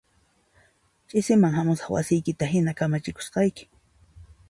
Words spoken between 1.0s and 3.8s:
Ch'isiman hamusaq wasiykita hina kamachikusayki